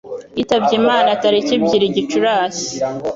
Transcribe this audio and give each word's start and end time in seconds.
yitabye 0.37 0.73
Imana 0.81 1.09
tariki 1.21 1.51
ibyiri 1.57 1.87
Gicurasi 1.95 2.69